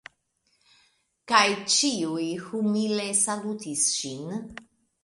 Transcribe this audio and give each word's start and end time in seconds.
Kaj 1.33 1.43
ĉiuj 1.75 2.27
humile 2.47 3.07
salutis 3.23 3.87
ŝin. 4.01 4.43